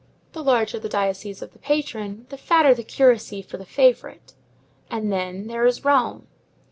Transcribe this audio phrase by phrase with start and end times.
[0.31, 4.33] The larger the diocese of the patron, the fatter the curacy for the favorite.
[4.89, 6.25] And then, there is Rome.